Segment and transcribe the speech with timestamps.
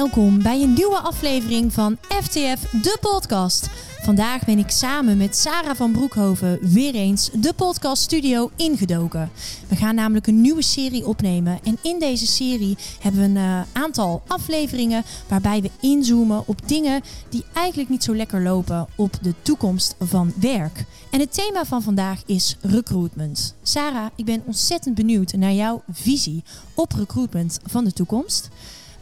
[0.00, 3.70] Welkom bij een nieuwe aflevering van FTF, de podcast.
[4.02, 9.30] Vandaag ben ik samen met Sarah van Broekhoven weer eens de podcaststudio ingedoken.
[9.68, 11.58] We gaan namelijk een nieuwe serie opnemen.
[11.64, 17.02] En in deze serie hebben we een uh, aantal afleveringen waarbij we inzoomen op dingen
[17.28, 20.84] die eigenlijk niet zo lekker lopen op de toekomst van werk.
[21.10, 23.54] En het thema van vandaag is recruitment.
[23.62, 26.42] Sarah, ik ben ontzettend benieuwd naar jouw visie
[26.74, 28.48] op recruitment van de toekomst.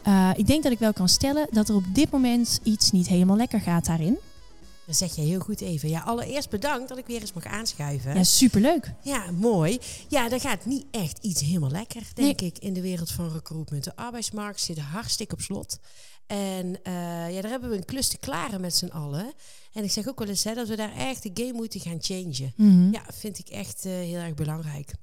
[0.07, 3.07] Uh, ik denk dat ik wel kan stellen dat er op dit moment iets niet
[3.07, 4.17] helemaal lekker gaat daarin.
[4.85, 5.89] Dat zeg je heel goed even.
[5.89, 8.15] Ja, allereerst bedankt dat ik weer eens mag aanschuiven.
[8.15, 8.93] Ja, superleuk.
[9.03, 9.79] Ja, mooi.
[10.07, 13.83] Ja, dan gaat niet echt iets helemaal lekker, denk ik, in de wereld van recruitment.
[13.83, 15.79] De arbeidsmarkt zit hartstikke op slot.
[16.27, 19.33] En uh, ja, daar hebben we een klus te klaren met z'n allen.
[19.73, 21.97] En ik zeg ook wel eens hè, dat we daar echt de game moeten gaan
[22.01, 22.53] changen.
[22.55, 22.93] Mm -hmm.
[22.93, 24.93] Ja, vind ik echt uh, heel erg belangrijk.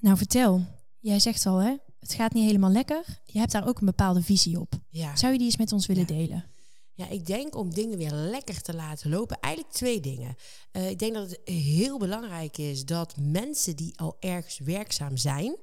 [0.00, 0.64] Nou, vertel.
[1.00, 1.74] Jij zegt al, hè?
[2.04, 3.04] Het gaat niet helemaal lekker.
[3.24, 4.72] Je hebt daar ook een bepaalde visie op.
[4.88, 5.16] Ja.
[5.16, 6.14] Zou je die eens met ons willen Ja.
[6.14, 6.44] delen?
[6.94, 10.36] Ja, ik denk om dingen weer lekker te laten lopen, eigenlijk twee dingen.
[10.72, 15.56] Uh, ik denk dat het heel belangrijk is dat mensen die al ergens werkzaam zijn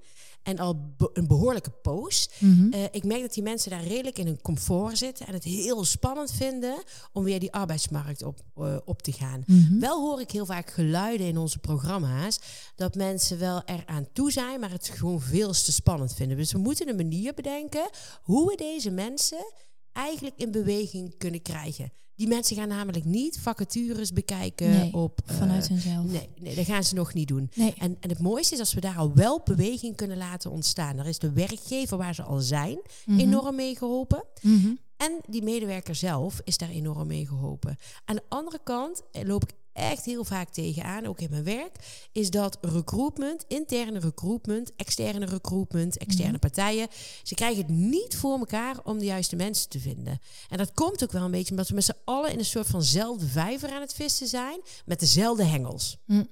[0.44, 2.74] en al be een behoorlijke poos, Mm -hmm.
[2.74, 5.86] uh, ik merk dat die mensen daar redelijk in hun comfort zitten en het heel
[5.86, 9.44] spannend vinden om weer die arbeidsmarkt op, uh, op te gaan.
[9.46, 9.80] Mm -hmm.
[9.80, 12.40] Wel hoor ik heel vaak geluiden in onze programma's
[12.76, 16.38] dat mensen wel eraan toe zijn, maar het gewoon veel te spannend vinden.
[16.38, 17.90] Dus we moeten een manier bedenken
[18.22, 19.54] hoe we deze mensen
[19.92, 21.92] eigenlijk in beweging kunnen krijgen.
[22.16, 25.20] Die mensen gaan namelijk niet vacatures bekijken nee, op...
[25.26, 26.06] vanuit uh, hunzelf.
[26.06, 27.50] Nee, nee, dat gaan ze nog niet doen.
[27.56, 27.74] Nee.
[27.78, 30.96] En, en het mooiste is als we daar al wel beweging kunnen laten ontstaan.
[30.96, 32.80] Daar is de werkgever waar ze al zijn Mhm.
[33.06, 33.28] mm -hmm.
[33.28, 34.24] enorm mee geholpen.
[34.42, 34.80] Mm -hmm.
[35.02, 37.78] En die medewerker zelf is daar enorm mee geholpen.
[38.06, 41.76] Aan de andere kant loop ik echt heel vaak tegenaan, ook in mijn werk,
[42.12, 46.52] is dat recruitment, interne recruitment, externe recruitment, externe mm -hmm.
[46.52, 46.88] partijen,
[47.24, 50.20] ze krijgen het niet voor elkaar om de juiste mensen te vinden.
[50.50, 52.68] En dat komt ook wel een beetje omdat we met z'n allen in een soort
[52.68, 55.98] vanzelfde vijver aan het vissen zijn, met dezelfde hengels.
[56.06, 56.28] Mm.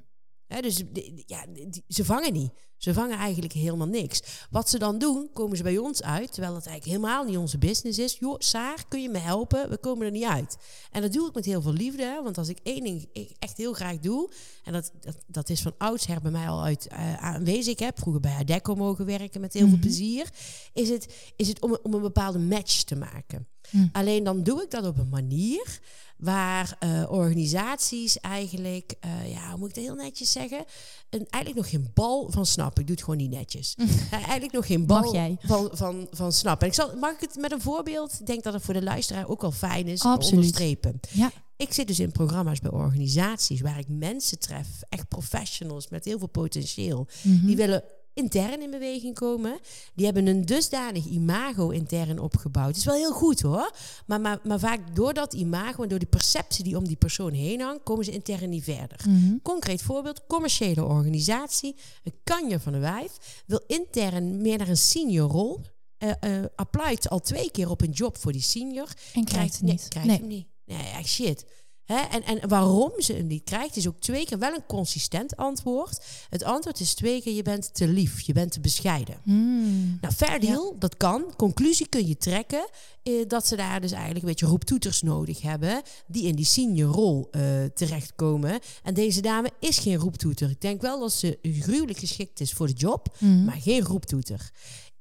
[0.47, 0.83] He, dus
[1.25, 2.51] ja, die, ze vangen niet.
[2.79, 4.21] Ze vangen eigenlijk helemaal niks.
[4.49, 7.57] Wat ze dan doen, komen ze bij ons uit, terwijl het eigenlijk helemaal niet onze
[7.57, 8.17] business is.
[8.19, 9.69] Joh, Saar, kun je me helpen?
[9.69, 10.57] We komen er niet uit.
[10.91, 13.09] En dat doe ik met heel veel liefde, want als ik één ding
[13.39, 14.31] echt heel graag doe,
[14.63, 17.73] en dat, dat, dat is van oudsher bij mij al uit uh, aanwezig.
[17.73, 19.81] Ik heb vroeger bij Adecco mogen werken met heel mm -hmm.
[19.81, 20.29] veel plezier.
[20.73, 23.47] Is het, is het om, om een bepaalde match te maken.
[23.71, 23.89] Mm.
[23.91, 25.79] Alleen dan doe ik dat op een manier
[26.19, 30.65] waar uh, organisaties eigenlijk, uh, ja, hoe moet ik dat heel netjes zeggen,
[31.09, 32.81] een, eigenlijk nog geen bal van snappen.
[32.81, 33.75] Ik doe het gewoon niet netjes.
[33.77, 36.61] uh, eigenlijk nog geen bal Van, van, van snappen.
[36.67, 38.17] En ik zal, mag ik het met een voorbeeld?
[38.19, 40.33] Ik denk dat het voor de luisteraar ook wel fijn is Absoluut.
[40.33, 40.99] onderstrepen.
[41.11, 41.31] Ja.
[41.57, 46.17] Ik zit dus in programma's bij organisaties waar ik mensen tref, echt professionals met heel
[46.17, 47.29] veel potentieel, Mhm.
[47.33, 47.47] mm -hmm.
[47.47, 47.83] die willen
[48.19, 49.59] intern in beweging komen.
[49.93, 52.67] Die hebben een dusdanig imago intern opgebouwd.
[52.67, 53.71] Het is wel heel goed hoor.
[54.05, 57.31] Maar, maar, maar vaak door dat imago en door die perceptie die om die persoon
[57.31, 58.97] heen hangt, komen ze intern niet verder.
[58.99, 59.09] Mhm.
[59.09, 59.41] Mm -hmm.
[59.41, 61.75] Concreet voorbeeld, commerciële organisatie.
[62.03, 65.59] Een kanje van een wijf wil intern meer naar een senior rol.
[65.99, 68.87] Uh, uh, applied al twee keer op een job voor die senior.
[69.13, 69.87] En krijgt het nee, niet.
[69.87, 70.17] Krijgt nee.
[70.17, 70.47] hem niet.
[70.65, 71.45] Nee, echt shit.
[71.89, 75.35] He, en, en waarom ze hem niet krijgt, is ook twee keer wel een consistent
[75.35, 76.05] antwoord.
[76.29, 79.17] Het antwoord is twee keer: je bent te lief, je bent te bescheiden.
[79.23, 79.97] Mm.
[80.01, 80.79] Nou, fair deal, ja.
[80.79, 81.33] dat kan.
[81.37, 82.69] Conclusie kun je trekken
[83.03, 86.93] eh, dat ze daar dus eigenlijk een beetje roeptoeters nodig hebben, die in die senior
[86.93, 87.41] rol uh,
[87.73, 88.59] terechtkomen.
[88.83, 90.49] En deze dame is geen roeptoeter.
[90.49, 93.45] Ik denk wel dat ze gruwelijk geschikt is voor de job, mm.
[93.45, 94.51] maar geen roeptoeter.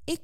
[0.04, 0.21] Ik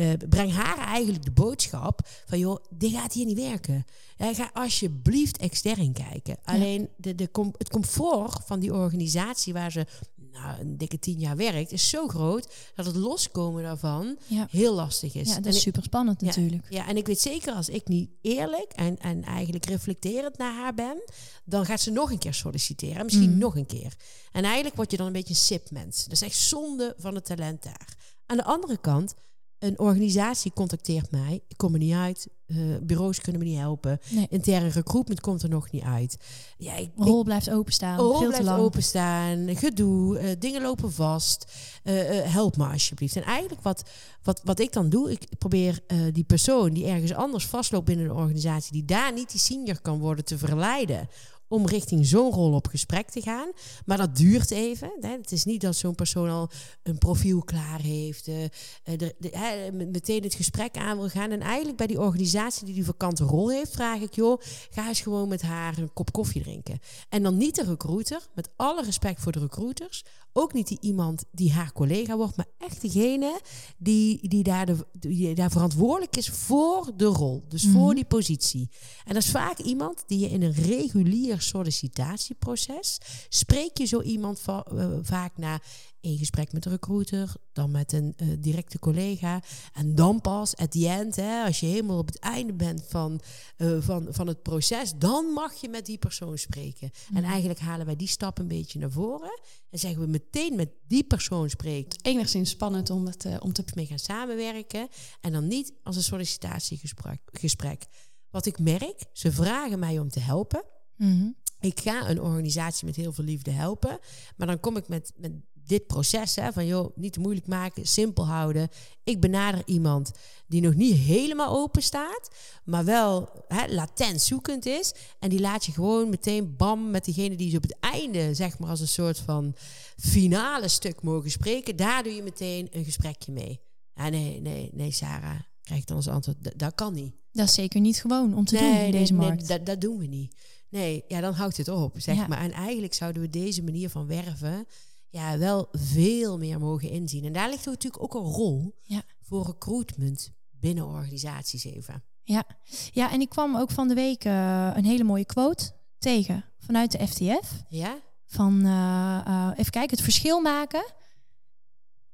[0.00, 3.84] uh, breng haar eigenlijk de boodschap van joh, dit gaat hier niet werken.
[4.16, 6.36] Ja, ga alsjeblieft extern kijken.
[6.44, 6.52] Ja.
[6.52, 9.86] Alleen de, de com het comfort van die organisatie waar ze
[10.32, 14.46] nou, een dikke tien jaar werkt, is zo groot dat het loskomen daarvan ja.
[14.50, 15.28] heel lastig is.
[15.28, 16.66] Ja, dat is super spannend natuurlijk.
[16.68, 20.74] Ja, en ik weet zeker als ik niet eerlijk en, en eigenlijk reflecterend naar haar
[20.74, 21.02] ben,
[21.44, 23.04] dan gaat ze nog een keer solliciteren.
[23.04, 23.38] Misschien mm.
[23.38, 23.96] nog een keer.
[24.32, 26.04] En eigenlijk word je dan een beetje een sip-mens.
[26.04, 27.96] Dat is echt zonde van het talent daar.
[28.26, 29.14] Aan de andere kant,
[29.58, 31.40] een organisatie contacteert mij.
[31.48, 32.28] Ik kom er niet uit.
[32.46, 33.98] Uh, bureaus kunnen me niet helpen.
[34.10, 34.26] Nee.
[34.30, 36.18] Interne recruitment komt er nog niet uit.
[36.58, 37.98] Ja, ik, rol ik, blijft openstaan.
[37.98, 38.62] Rol veel blijft te lang.
[38.62, 39.56] openstaan.
[39.56, 40.20] Gedoe.
[40.20, 41.52] Uh, dingen lopen vast.
[41.84, 43.16] Uh, help me alsjeblieft.
[43.16, 43.82] En eigenlijk wat,
[44.22, 45.10] wat, wat ik dan doe.
[45.10, 45.80] Ik probeer
[46.12, 48.72] die persoon die ergens anders vastloopt binnen een organisatie.
[48.72, 51.08] Die daar niet die senior kan worden te verleiden
[51.48, 53.50] om richting zo'n rol op gesprek te gaan.
[53.84, 54.92] Maar dat duurt even.
[55.00, 55.10] Hè.
[55.10, 56.50] Het is niet dat zo'n persoon al
[56.82, 61.30] een profiel klaar heeft, de, hè, meteen het gesprek aan wil gaan.
[61.30, 64.40] En eigenlijk bij die organisatie die die vakante rol heeft, vraag ik, joh,
[64.70, 66.78] ga eens gewoon met haar een kop koffie drinken.
[67.08, 70.04] En dan niet de recruiter, met alle respect voor de recruiters,
[70.38, 73.40] ook niet die iemand die haar collega wordt, maar echt degene
[73.78, 77.44] die, die, daar, de, die daar verantwoordelijk is voor de rol.
[77.48, 77.94] Dus voor Mhm.
[77.94, 78.68] die positie.
[79.04, 82.98] En dat is vaak iemand die je in een regulier sollicitatieproces
[83.28, 85.60] spreek je zo iemand va- eh, vaak na
[86.00, 89.42] in gesprek met de recruiter, dan met een eh, directe collega.
[89.72, 93.20] En dan pas, at the end, hè, als je helemaal op het einde bent van,
[93.56, 96.90] eh, van, van het proces, dan mag je met die persoon spreken.
[97.14, 99.40] En eigenlijk halen wij die stap een beetje naar voren.
[99.70, 103.64] En zeggen we meteen met die persoon spreken, Enigszins spannend om, het, eh, om te...
[103.74, 104.88] mee gaan samenwerken.
[105.20, 107.20] En dan niet als een sollicitatiegesprek.
[107.32, 107.86] Gesprek.
[108.30, 110.64] Wat ik merk, ze vragen mij om te helpen.
[110.96, 111.30] Mhm.
[111.60, 113.98] Ik ga een organisatie met heel veel liefde helpen.
[114.36, 115.32] Maar dan kom ik met, met
[115.68, 118.68] dit proces hè, van joh, niet te moeilijk maken, simpel houden.
[119.04, 120.10] Ik benader iemand
[120.46, 122.28] die nog niet helemaal open staat,
[122.64, 124.92] maar wel hè, latent zoekend is.
[125.18, 128.58] En die laat je gewoon meteen bam met diegene die ze op het einde, zeg
[128.58, 129.54] maar als een soort van
[129.96, 131.76] finale stuk mogen spreken.
[131.76, 133.60] Daar doe je meteen een gesprekje mee.
[133.94, 137.14] Ja, nee, nee, nee, Sarah, krijg ik dan als antwoord, "Dat- dat kan niet.
[137.32, 139.48] Dat is zeker niet gewoon om te doen in deze markt.
[139.48, 140.34] dat, dat doen we niet.
[140.70, 142.26] Nee, ja, dan houdt het op, zeg Ja.
[142.26, 142.40] maar.
[142.40, 144.66] En eigenlijk zouden we deze manier van werven
[145.08, 147.24] ja, wel veel meer mogen inzien.
[147.24, 149.02] En daar ligt natuurlijk ook een rol Ja.
[149.20, 152.02] voor recruitment binnen organisaties even.
[152.22, 152.44] Ja.
[152.92, 156.92] ja, en ik kwam ook van de week eh, een hele mooie quote tegen vanuit
[156.92, 157.62] de FTF.
[157.68, 157.98] Ja?
[158.26, 160.84] Van, eh, eh, even kijken, het verschil maken.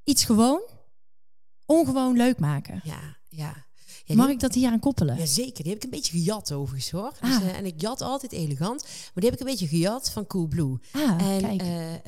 [0.04, 0.62] Iets gewoon,
[1.66, 2.80] ongewoon leuk maken.
[2.84, 3.66] Ja, ja.
[4.06, 5.18] Ja, Mag ik dat hier aan koppelen?
[5.18, 5.62] Ja, zeker.
[5.62, 7.12] Die heb ik een beetje gejat overigens hoor.
[7.20, 7.42] Dus, Ah.
[7.48, 8.82] eh, en ik jat altijd elegant.
[8.82, 10.78] Maar die heb ik een beetje gejat van Coolblue.
[10.92, 11.60] Ah, En kijk.
[11.62, 12.00] eh, eh,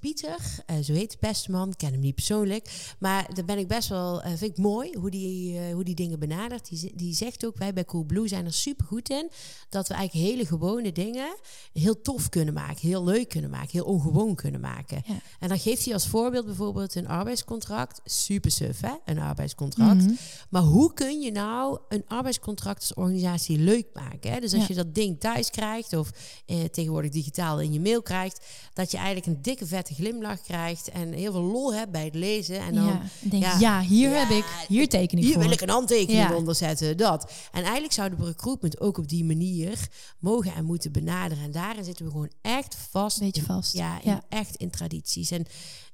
[0.00, 0.36] Pieter,
[0.82, 2.94] zo heet de beste man, ik ken hem niet persoonlijk.
[2.98, 6.68] Maar daar ben ik best wel, vind ik mooi hoe die, hoe die dingen benadert.
[6.68, 9.30] Die, die zegt ook, wij bij Coolblue zijn er super goed in.
[9.68, 11.36] Dat we eigenlijk hele gewone dingen
[11.72, 12.88] heel tof kunnen maken.
[12.88, 13.68] Heel leuk kunnen maken.
[13.70, 15.02] Heel ongewoon kunnen maken.
[15.06, 15.14] Ja.
[15.38, 18.00] En dan geeft hij als voorbeeld bijvoorbeeld een arbeidscontract.
[18.04, 20.02] Super suf hè, een arbeidscontract.
[20.02, 20.12] Mhm.
[20.50, 24.32] Maar hoe kun je nou een arbeidscontract als organisatie leuk maken?
[24.32, 24.40] Hè?
[24.40, 24.66] Dus als Ja.
[24.68, 26.10] je dat ding thuis krijgt of
[26.46, 30.88] eh, tegenwoordig digitaal in je mail krijgt, dat je eigenlijk een dikke vette glimlach krijgt
[30.90, 32.58] en heel veel lol hebt bij het lezen.
[32.60, 33.58] En dan, ja, denk, ja.
[33.58, 35.42] ja, hier heb ik, hier teken ik hier voor.
[35.42, 37.32] wil ik een handtekening onder zetten, dat.
[37.52, 39.88] En eigenlijk zouden we recruitment ook op die manier
[40.18, 41.44] mogen en moeten benaderen.
[41.44, 43.18] En daarin zitten we gewoon echt vast.
[43.20, 43.72] Beetje in- vast.
[43.72, 44.22] Ja, in- Ja.
[44.28, 45.30] echt in tradities.
[45.30, 45.46] En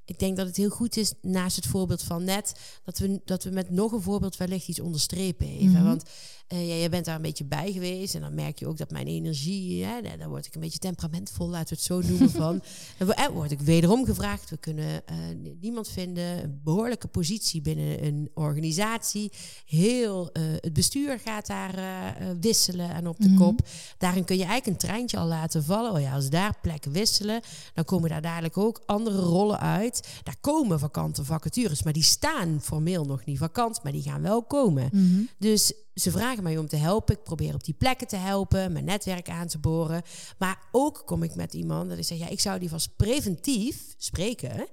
[0.07, 2.55] ik denk dat het heel goed is, naast het voorbeeld van net,
[2.85, 5.71] dat we, dat we met nog een voorbeeld wellicht iets onderstrepen even.
[5.71, 5.85] Mhm.
[5.85, 6.05] Want
[6.49, 8.91] eh, ja, jij bent daar een beetje bij geweest en dan merk je ook dat
[8.91, 12.31] mijn energie, hè, daar, word ik een beetje temperamentvol, laten we het zo noemen.
[12.45, 12.63] van.
[12.99, 15.17] Eh, word ik wederom gevraagd, we kunnen eh,
[15.61, 19.33] niemand vinden, een behoorlijke positie binnen een organisatie.
[19.67, 21.75] Heel eh, het bestuur gaat daar
[22.41, 23.37] wisselen en op de Mhm.
[23.39, 23.61] kop.
[23.99, 25.93] Daarin kun je eigenlijk een treintje al laten vallen.
[25.93, 27.41] Oh ja, als daar plekken wisselen,
[27.75, 30.09] dan komen daar dadelijk ook andere rollen uit.
[30.23, 34.43] Daar komen vakante vacatures, maar die staan formeel nog niet vakant, maar die gaan wel
[34.43, 34.89] komen.
[34.93, 35.21] Mhm.
[35.39, 37.15] Dus ze vragen mij om te helpen.
[37.15, 40.03] Ik probeer op die plekken te helpen, mijn netwerk aan te boren.
[40.39, 43.95] Maar ook kom ik met iemand dat ik zeg, ja, ik zou die vast preventief
[43.99, 44.67] spreken.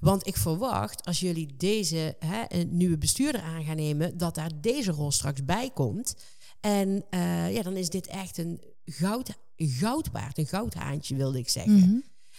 [0.00, 4.50] Want ik verwacht, als jullie deze hè, een nieuwe bestuurder aan gaan nemen, dat daar
[4.60, 6.16] deze rol straks bij komt.
[6.60, 11.48] En eh, ja, dan is dit echt een goud, goud waard, een goudhaantje wilde ik
[11.48, 11.74] zeggen.
[11.78, 11.96] Mhm.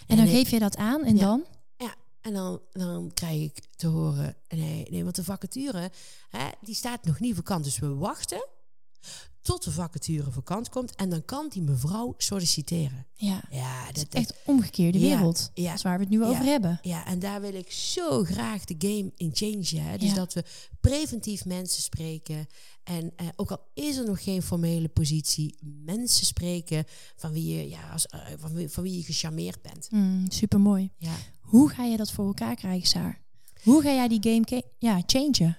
[0.07, 1.21] En dan ik- geef je dat aan en Ja.
[1.25, 1.43] dan?
[2.25, 5.91] En dan, dan krijg ik te horen, nee, nee want de vacature,
[6.29, 7.63] hè, die staat nog niet vakant.
[7.63, 8.47] Dus we wachten
[9.45, 13.05] tot de vacature vakant komt en dan kan die mevrouw solliciteren.
[13.15, 15.51] Ja, Ja, het is dat, echt omgekeerde wereld.
[15.53, 16.27] ja, Dat is waar we het nu ja.
[16.27, 16.79] over hebben.
[16.81, 19.89] ja, en daar wil ik zo graag de game in changen.
[19.89, 19.97] Hè?
[19.97, 20.43] Dus dat we
[20.79, 22.47] preventief mensen spreken.
[22.83, 26.85] En eh, ook al is er nog geen formele positie, mensen spreken
[27.15, 29.87] van wie je, ja, als, eh, van, wie, van wie je gecharmeerd bent.
[29.91, 30.91] Mm, Super mooi.
[30.97, 31.15] Ja.
[31.39, 33.21] Hoe ga je dat voor elkaar krijgen, Saar?
[33.63, 35.57] Hoe ga jij die game ja, changen?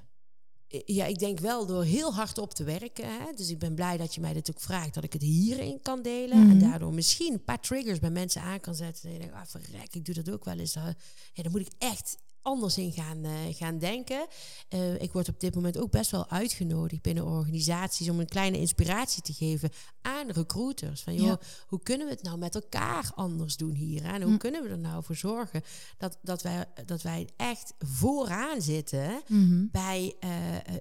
[0.69, 3.09] Ja, ik denk wel door heel hard op te werken.
[3.09, 3.33] Hè?
[3.35, 6.03] Dus ik ben blij dat je mij dit ook vraagt, dat ik het hierin kan
[6.03, 6.39] delen.
[6.39, 6.51] Mhm.
[6.51, 9.05] En daardoor misschien een paar triggers bij mensen aan kan zetten.
[9.09, 10.75] En je denkt, ah, verrek, ik doe dat ook wel eens.
[10.75, 14.27] Ja, dan moet ik echt anders in gaan, uh, gaan denken.
[14.75, 18.59] Uh, ik word op dit moment ook best wel uitgenodigd binnen organisaties om een kleine
[18.59, 19.71] inspiratie te geven
[20.03, 21.03] aan recruiters.
[21.03, 21.39] Van joh, Ja.
[21.67, 24.05] hoe kunnen we het nou met elkaar anders doen hier?
[24.05, 24.39] En hoe Hm.
[24.39, 25.63] kunnen we er nou voor zorgen
[25.99, 29.67] dat, dat, wij, dat wij echt vooraan zitten Mhm.
[29.73, 30.31] bij eh,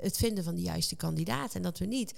[0.01, 1.55] het vinden van de juiste kandidaat.
[1.55, 2.13] En dat we niet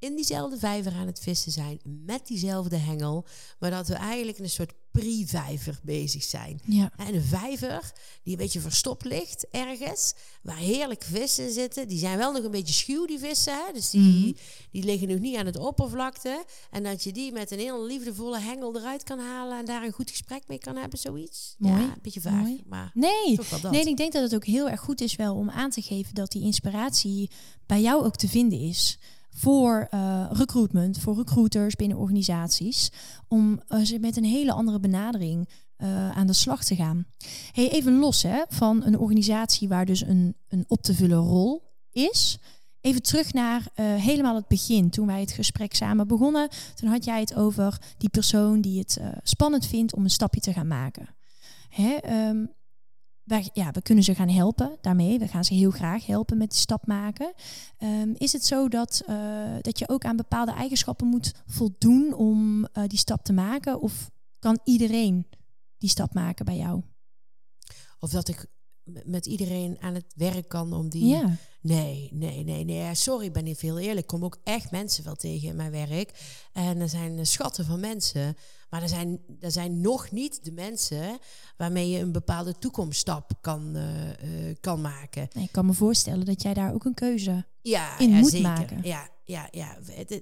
[0.00, 3.26] in diezelfde vijver aan het vissen zijn, met diezelfde hengel,
[3.58, 6.60] maar dat we eigenlijk in een soort pre-vijver bezig zijn.
[6.66, 6.90] Ja.
[6.96, 7.92] En een vijver
[8.22, 11.88] die een beetje verstopt ligt ergens, waar heerlijk vissen zitten.
[11.88, 13.52] Die zijn wel nog een beetje schuw, die vissen.
[13.52, 13.72] Hè?
[13.72, 14.32] Dus die, Mhm.
[14.70, 16.44] die liggen nog niet aan het oppervlakte.
[16.70, 19.92] En dat je die met een heel liefdevolle hengel eruit kan halen en daar een
[19.92, 21.54] goed gesprek mee kan hebben, zoiets.
[21.58, 21.74] Mooi.
[21.82, 22.62] Ja, een beetje vaag, Mooi.
[22.68, 23.38] maar Nee,
[23.70, 26.14] nee, ik denk dat het ook heel erg goed is wel om aan te geven
[26.14, 27.30] dat die inspiratie
[27.66, 28.98] bij jou ook te vinden is
[29.40, 32.90] voor eh, recruitment, voor recruiters binnen organisaties,
[33.28, 37.06] om eh, ze met een hele andere benadering eh, aan de slag te gaan.
[37.52, 41.62] Hey, even los hè, van een organisatie waar dus een, een op te vullen rol
[41.90, 42.38] is.
[42.80, 46.48] Even terug naar helemaal het begin, toen wij het gesprek samen begonnen.
[46.74, 50.52] Toen had jij het over die persoon die het spannend vindt om een stapje te
[50.52, 51.08] gaan maken.
[51.68, 52.44] Hè, ehm,
[53.52, 55.18] ja, we kunnen ze gaan helpen daarmee.
[55.18, 57.32] We gaan ze heel graag helpen met die stap maken.
[57.78, 62.64] Ehm, is het zo dat, eh, dat je ook aan bepaalde eigenschappen moet voldoen om
[62.64, 63.80] eh, die stap te maken?
[63.80, 65.26] Of kan iedereen
[65.78, 66.82] die stap maken bij jou?
[67.98, 68.46] Of dat ik
[69.04, 71.06] met iedereen aan het werk kan om die...
[71.06, 72.94] Ja, Nee, nee, nee, nee.
[72.94, 73.98] Sorry, ik ben niet veel eerlijk.
[73.98, 76.12] Ik kom ook echt mensen wel tegen in mijn werk.
[76.52, 78.36] En er zijn eh, schatten van mensen.
[78.70, 81.18] Maar er zijn, er zijn nog niet de mensen
[81.56, 84.10] waarmee je een bepaalde toekomststap kan, eh,
[84.48, 85.28] eh, kan maken.
[85.32, 87.44] nee, ik kan me voorstellen dat jij daar ook een keuze.
[87.62, 88.48] Ja, In ja, moet zeker.
[88.48, 88.80] maken.
[88.82, 89.76] Ja, ja, ja.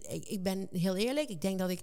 [0.09, 1.28] Ik, ben heel eerlijk.
[1.28, 1.81] Ik denk dat ik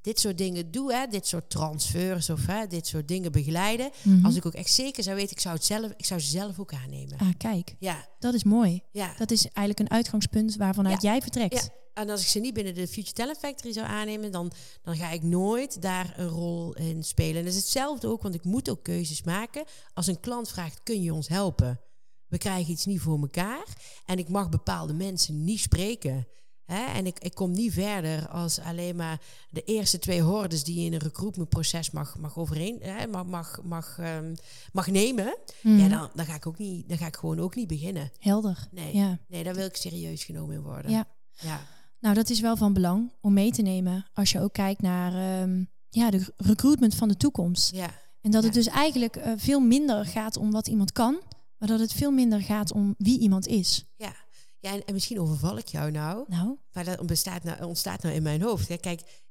[0.00, 3.90] dit soort dingen doe, hè, dit soort transfers of hè, dit soort dingen begeleiden.
[4.02, 4.24] Mhm.
[4.24, 6.58] Als ik ook echt zeker zou weten, ik zou het zelf, ik zou ze zelf
[6.58, 7.18] ook aannemen.
[7.18, 8.82] Ah, kijk, Ja, dat is mooi.
[8.92, 9.14] ja.
[9.18, 11.54] Dat is eigenlijk een uitgangspunt waarvanuit jij vertrekt.
[11.54, 14.52] Ja, en als ik ze niet binnen de Future Talent Factory zou aannemen, dan,
[14.82, 17.36] dan ga ik nooit daar een rol in spelen.
[17.36, 19.64] En dat is hetzelfde ook, want ik moet ook keuzes maken.
[19.94, 21.80] Als een klant vraagt, kun je ons helpen?
[22.28, 23.64] We krijgen iets niet voor elkaar
[24.06, 26.26] en ik mag bepaalde mensen niet spreken.
[26.64, 26.84] Hè?
[26.84, 30.86] En ik, ik kom niet verder als alleen maar de eerste twee hordes die je
[30.86, 34.34] in een recruitmentproces mag, mag overeen, hè, mag, mag, mag, ehm,
[34.72, 35.36] mag nemen.
[35.62, 35.76] Mhm.
[35.78, 38.12] Ja, dan, dan ga ik ook niet, dan ga ik gewoon ook niet beginnen.
[38.18, 38.68] Helder.
[38.70, 39.18] Nee, Ja.
[39.28, 40.90] nee, daar wil ik serieus genomen in worden.
[40.90, 41.06] Ja.
[41.32, 41.66] ja.
[42.00, 45.12] Nou, dat is wel van belang om mee te nemen als je ook kijkt naar
[45.12, 47.74] ehm, ja, de recruitment van de toekomst.
[47.74, 47.90] Ja,
[48.20, 51.20] En dat het dus eigenlijk eh, veel minder gaat om wat iemand kan,
[51.58, 53.84] maar dat het veel minder gaat om wie iemand is.
[53.96, 54.14] ja.
[54.58, 58.14] ja en, en misschien overval ik jou nou, Nou, maar dat bestaat nou, ontstaat nou
[58.14, 58.68] in mijn hoofd.
[58.68, 58.76] Hè.
[58.76, 59.22] Kijk,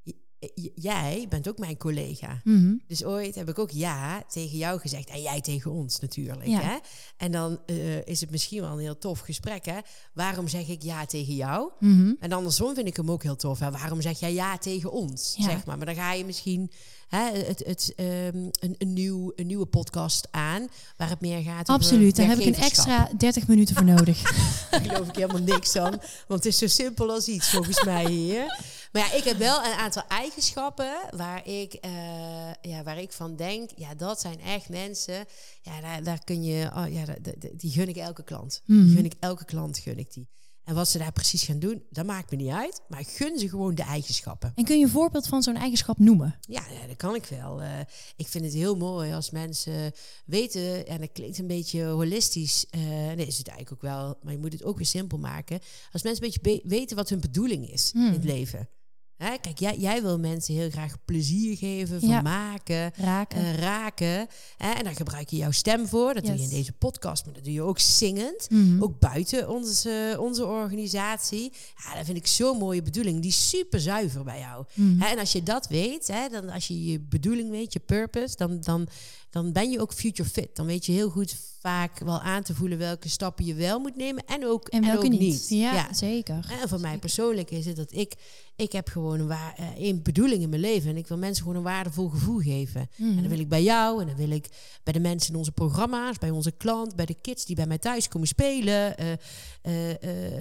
[0.76, 2.42] jij bent ook mijn collega.
[2.44, 2.74] mhm.
[2.88, 5.10] Dus ooit heb ik ook ja tegen jou gezegd.
[5.10, 6.48] En jij tegen ons natuurlijk.
[6.48, 6.62] Ja.
[6.62, 6.78] Hè?
[7.18, 9.66] En dan eh, is het misschien wel een heel tof gesprek.
[9.66, 9.78] Hè?
[10.14, 11.72] Waarom zeg ik ja tegen jou?
[11.80, 12.14] Mhm.
[12.20, 13.60] En andersom vind ik hem ook heel tof.
[13.60, 13.72] Hè?
[13.72, 15.34] Waarom zeg jij ja tegen ons?
[15.38, 15.44] Ja.
[15.44, 15.78] Zeg maar.
[15.78, 16.72] maar dan ga je misschien
[17.08, 20.68] hè, het, het, ehm, een, een, nieuw, een nieuwe podcast aan.
[20.98, 22.16] Waar het meer gaat over absoluut.
[22.16, 24.22] Daar heb ik een extra 30 minuten voor nodig.
[24.72, 26.00] Daar geloof ik helemaal niks aan.
[26.28, 28.60] Want het is zo simpel als iets, volgens mij hier.
[28.92, 31.92] Maar ja, ik heb wel een aantal eigenschappen waar ik, eh,
[32.62, 33.70] ja, waar ik van denk...
[33.76, 35.26] ja, dat zijn echt mensen...
[35.62, 36.70] ja, daar, daar kun je...
[36.76, 38.62] Oh, ja, daar- die gun ik elke klant.
[38.66, 38.86] Mhm.
[38.86, 40.28] Die gun ik elke klant, gun ik die.
[40.64, 42.82] En wat ze daar precies gaan doen, dat maakt me niet uit.
[42.88, 44.52] Maar ik gun ze gewoon de eigenschappen.
[44.56, 46.36] En kun je een voorbeeld van zo'n eigenschap noemen?
[46.42, 47.62] Ja, dat kan ik wel.
[47.62, 47.70] Eh,
[48.16, 49.92] ik vind het heel mooi als mensen
[50.26, 54.34] weten, en dat klinkt een beetje holistisch, eh nee, is het eigenlijk ook wel, maar
[54.34, 55.60] je moet het ook weer simpel maken.
[55.92, 58.06] Als mensen een beetje be- weten wat hun bedoeling is Hmm.
[58.08, 58.70] in het leven.
[59.18, 62.14] Hè, kijk, jij, jij wil mensen heel graag plezier geven, Ja.
[62.14, 63.38] vermaken, Raken.
[63.38, 64.28] eh, raken.
[64.58, 66.14] Hè, en daar gebruik je jouw stem voor.
[66.14, 68.50] Dat doe je in deze podcast, maar dat doe je ook zingend.
[68.50, 68.84] Mhm.
[68.84, 71.52] Ook buiten onze, onze organisatie.
[71.84, 73.20] Ja, dat vind ik zo'n mooie bedoeling.
[73.22, 74.66] Die is super zuiver bij jou.
[74.74, 75.00] Mhm.
[75.02, 78.36] Hè, en als je dat weet, hè, dan als je je bedoeling weet, je purpose,
[78.36, 78.88] dan, dan,
[79.30, 80.56] dan ben je ook future fit.
[80.56, 83.96] Dan weet je heel goed vaak wel aan te voelen welke stappen je wel moet
[83.96, 85.20] nemen en ook, En welke ook niet?
[85.20, 85.46] niet.
[85.50, 86.56] Ja, zeker.
[86.62, 88.14] En voor mij persoonlijk is het dat ik,
[88.56, 90.90] ik heb gewoon een, waar, eh, een bedoeling in mijn leven.
[90.90, 92.90] En ik wil mensen gewoon een waardevol gevoel geven.
[92.96, 93.10] Mhm.
[93.10, 94.48] En dat wil ik bij jou en dan wil ik
[94.84, 97.78] bij de mensen in onze programma's, bij onze klant, bij de kids die bij mij
[97.78, 99.12] thuis komen spelen, eh,
[99.62, 99.90] eh,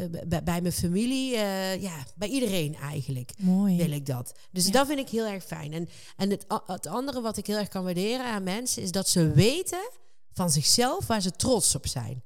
[0.03, 3.77] eh, bij, bij mijn familie, eh, ja, bij iedereen eigenlijk Mooi.
[3.77, 4.35] wil ik dat.
[4.53, 4.73] Dus Ja.
[4.73, 5.73] dat vind ik heel erg fijn.
[5.73, 9.09] En, en het, het andere wat ik heel erg kan waarderen aan mensen is dat
[9.09, 9.91] ze weten
[10.37, 12.23] van zichzelf waar ze trots op zijn.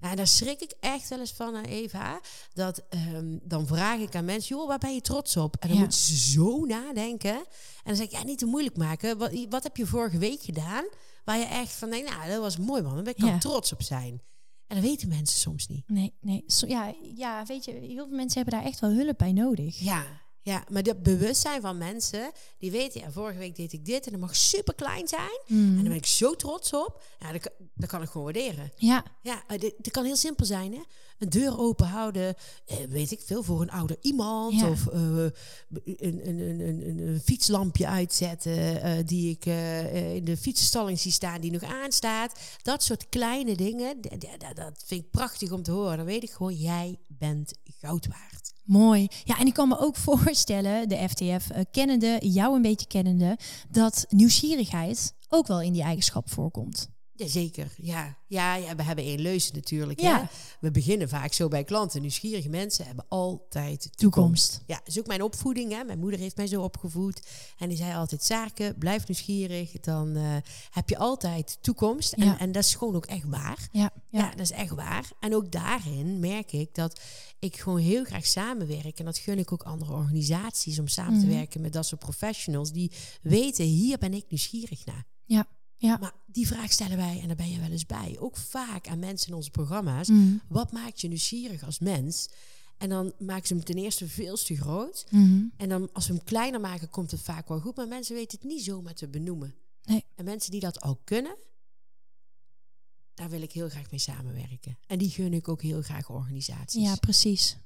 [0.00, 2.20] Ja, en daar schrik ik echt wel eens van, hè, Eva.
[2.52, 5.56] Dat ehm, dan vraag ik aan mensen, joh, waar ben je trots op?
[5.56, 5.82] En dan Ja.
[5.82, 7.34] moeten ze zo nadenken.
[7.34, 7.44] En
[7.84, 9.18] dan zeg ik, ja, niet te moeilijk maken.
[9.18, 10.84] Wat, wat heb je vorige week gedaan?
[11.24, 12.94] Waar je echt van denkt, nou, dat was mooi man.
[12.94, 13.30] Daar ben ik Ja.
[13.30, 14.22] kan trots op zijn.
[14.66, 15.88] En dat weten mensen soms niet.
[15.88, 16.44] Nee, nee.
[16.66, 19.78] Ja, ja, weet je, heel veel mensen hebben daar echt wel hulp bij nodig.
[19.78, 24.04] Ja, ja, maar dat bewustzijn van mensen, die weten, ja, vorige week deed ik dit
[24.06, 25.40] en dat mag super klein zijn.
[25.48, 25.74] En Mm.
[25.74, 27.02] daar ben ik zo trots op.
[27.20, 28.72] Ja, dat, kan- dat kan ik gewoon waarderen.
[28.76, 30.80] Ja, Ja, eh, dit kan heel simpel zijn, hè.
[31.18, 32.34] Een deur open houden,
[32.66, 34.60] eh, weet ik veel, voor een ouder iemand.
[34.60, 34.70] Ja.
[34.70, 35.00] Of eh,
[35.84, 39.44] een, een, een, een, fietslampje uitzetten die ik
[40.14, 42.38] in de fietsenstalling zie staan, die nog aanstaat.
[42.62, 44.00] Dat soort kleine dingen,
[44.54, 45.96] dat vind ik prachtig om te horen.
[45.96, 48.52] Dan weet ik gewoon, jij bent goud waard.
[48.70, 49.08] Mooi.
[49.24, 53.38] Ja, en ik kan me ook voorstellen, de FTF eh, kennende, jou een beetje kennende,
[53.70, 56.88] dat nieuwsgierigheid ook wel in die eigenschap voorkomt.
[57.20, 58.18] Jazeker, ja.
[58.26, 60.00] Ja, ja, we hebben één leuze natuurlijk.
[60.00, 60.18] Ja.
[60.20, 60.26] Hè?
[60.60, 62.00] We beginnen vaak zo bij klanten.
[62.00, 64.60] Nieuwsgierige mensen hebben altijd Toekomst.
[64.66, 65.72] Ja, dat is ook mijn opvoeding.
[65.72, 65.84] Hè.
[65.84, 67.22] Mijn moeder heeft mij zo opgevoed.
[67.58, 69.70] En die zei altijd, zaken, blijf nieuwsgierig.
[69.80, 70.36] Dan eh,
[70.70, 72.12] heb je altijd toekomst.
[72.12, 72.38] En, Ja.
[72.38, 73.68] en dat is gewoon ook echt waar.
[73.72, 74.18] Ja, Ja.
[74.20, 74.30] ja.
[74.30, 75.10] dat is echt waar.
[75.20, 77.00] En ook daarin merk ik dat
[77.38, 78.98] ik gewoon heel graag samenwerk.
[78.98, 81.20] En dat gun ik ook andere organisaties om samen Mhm.
[81.28, 82.72] te werken met dat soort professionals.
[82.72, 82.90] Die
[83.22, 85.06] weten, hier ben ik nieuwsgierig naar.
[85.24, 85.46] Ja,
[85.80, 85.96] ja.
[86.00, 88.98] Maar die vraag stellen wij, en daar ben je wel eens bij, ook vaak aan
[88.98, 90.08] mensen in onze programma's.
[90.08, 90.40] Mm.
[90.48, 92.28] Wat maakt je nieuwsgierig als mens?
[92.78, 95.06] En dan maken ze hem ten eerste veel te groot.
[95.10, 95.42] Mhm.
[95.56, 97.76] En dan als we hem kleiner maken, komt het vaak wel goed.
[97.76, 99.54] Maar mensen weten het niet zomaar te benoemen.
[99.84, 100.04] Nee.
[100.14, 101.36] En mensen die dat al kunnen,
[103.14, 104.78] daar wil ik heel graag mee samenwerken.
[104.86, 106.82] En die gun ik ook heel graag organisaties.
[106.82, 107.56] Ja, precies.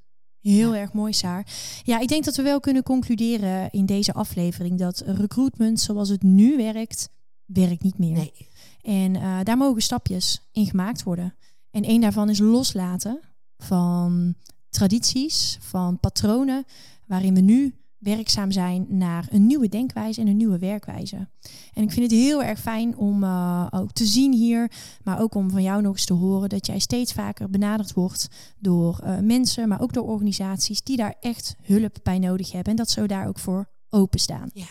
[0.40, 0.80] Heel Ja.
[0.80, 1.46] erg mooi, Saar.
[1.82, 6.22] Ja, ik denk dat we wel kunnen concluderen in deze aflevering dat recruitment zoals het
[6.22, 7.08] nu werkt,
[7.46, 8.16] werkt niet meer.
[8.16, 8.48] Nee.
[8.82, 11.34] En eh, daar mogen stapjes in gemaakt worden.
[11.70, 13.20] En één daarvan is loslaten
[13.58, 14.34] van
[14.68, 16.64] tradities, van patronen
[17.06, 17.74] waarin we nu
[18.04, 21.28] werkzaam zijn naar een nieuwe denkwijze en een nieuwe werkwijze.
[21.72, 24.70] En ik vind het heel erg fijn om eh, ook te zien hier,
[25.02, 28.28] maar ook om van jou nog eens te horen dat jij steeds vaker benaderd wordt
[28.58, 32.78] door eh, mensen, maar ook door organisaties die daar echt hulp bij nodig hebben en
[32.78, 34.50] dat ze daar ook voor openstaan.
[34.52, 34.66] Ja.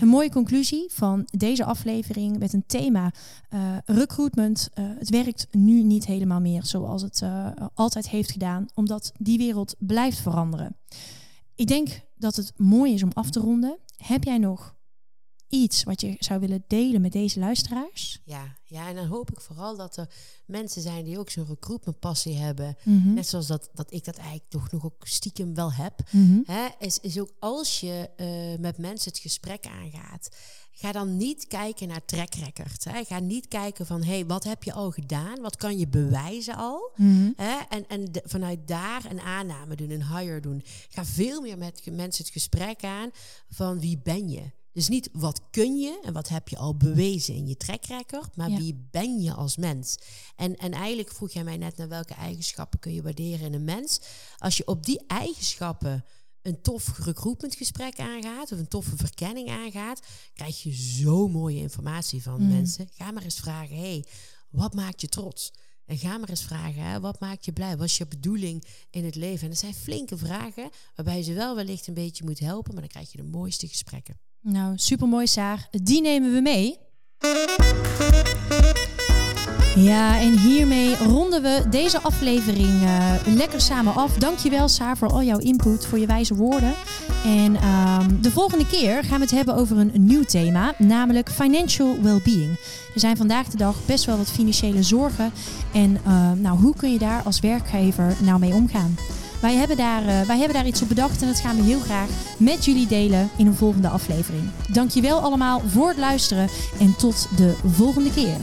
[0.00, 3.12] Een mooie conclusie van deze aflevering met een thema
[3.48, 4.68] eh, recruitment.
[4.74, 9.38] Eh, het werkt nu niet helemaal meer zoals het eh, altijd heeft gedaan, omdat die
[9.38, 10.76] wereld blijft veranderen.
[11.54, 13.76] Ik denk dat het mooi is om af te ronden.
[13.96, 14.74] Heb jij nog
[15.52, 18.20] iets wat je zou willen delen met deze luisteraars?
[18.24, 20.08] Ja, ja, en dan hoop ik vooral dat er
[20.46, 22.76] mensen zijn die ook zo'n recruitment passie hebben.
[22.84, 23.14] Mhm.
[23.14, 26.00] Net zoals dat, dat ik dat eigenlijk toch nog ook stiekem wel heb.
[26.10, 26.40] Mhm.
[26.44, 30.28] Hè, is, is ook als je eh, met mensen het gesprek aangaat,
[30.72, 32.84] ga dan niet kijken naar track record.
[32.84, 33.04] Hè.
[33.04, 35.40] Ga niet kijken van, hé, hey, wat heb je al gedaan?
[35.40, 36.90] Wat kan je bewijzen al?
[36.96, 37.30] Mhm.
[37.36, 37.58] Hè?
[37.68, 40.62] En, en de- vanuit daar een aanname doen, een hire doen.
[40.88, 43.10] Ga veel meer met mensen het gesprek aan
[43.50, 44.42] van wie ben je?
[44.72, 48.36] Dus niet wat kun je en wat heb je al bewezen in je track record,
[48.36, 48.58] maar Ja.
[48.58, 49.96] wie ben je als mens?
[50.36, 53.64] En, en eigenlijk vroeg jij mij net naar welke eigenschappen kun je waarderen in een
[53.64, 54.00] mens.
[54.38, 56.04] Als je op die eigenschappen
[56.42, 60.00] een tof recruitmentgesprek aangaat of een toffe verkenning aangaat,
[60.34, 62.48] krijg je zo mooie informatie van Mm.
[62.48, 62.88] mensen.
[62.92, 64.04] Ga maar eens vragen, hey,
[64.50, 65.50] wat maakt je trots?
[65.86, 67.76] En ga maar eens vragen, hè, wat maakt je blij?
[67.76, 69.42] Wat is je bedoeling in het leven?
[69.42, 72.82] En dat zijn flinke vragen, waarbij je ze wel wellicht een beetje moet helpen, maar
[72.82, 74.20] dan krijg je de mooiste gesprekken.
[74.42, 75.68] Nou, supermooi Saar.
[75.70, 76.78] Die nemen we mee.
[79.76, 84.14] Ja, en hiermee ronden we deze aflevering eh, lekker samen af.
[84.14, 86.74] Dankjewel Saar voor al jouw input, voor je wijze woorden.
[87.24, 92.00] En ehm, de volgende keer gaan we het hebben over een nieuw thema, namelijk financial
[92.00, 92.58] well-being.
[92.94, 95.32] Er zijn vandaag de dag best wel wat financiële zorgen.
[95.72, 98.96] En eh, nou, hoe kun je daar als werkgever nou mee omgaan?
[99.42, 101.80] Wij hebben, daar, eh, wij hebben daar iets op bedacht en dat gaan we heel
[101.80, 104.42] graag met jullie delen in een volgende aflevering.
[104.68, 106.48] Dankjewel allemaal voor het luisteren
[106.80, 108.36] en tot de volgende keer.